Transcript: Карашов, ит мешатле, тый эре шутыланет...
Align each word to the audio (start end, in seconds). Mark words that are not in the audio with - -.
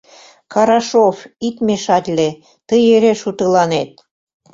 Карашов, 0.53 1.15
ит 1.47 1.55
мешатле, 1.67 2.29
тый 2.67 2.81
эре 2.95 3.13
шутыланет... 3.21 3.91